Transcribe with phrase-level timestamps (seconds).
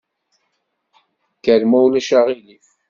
[1.37, 2.67] Kker ma ulac aɣilif.